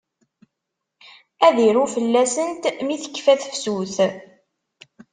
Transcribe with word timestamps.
Ad 1.47 1.57
iru 1.67 1.83
fell-asent 1.95 2.63
mi 2.85 2.95
tekfa 2.97 3.33
tefsut. 3.41 3.95